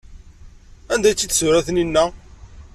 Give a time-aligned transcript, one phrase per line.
[0.93, 2.05] Anda ay tt-id-tufa Taninna?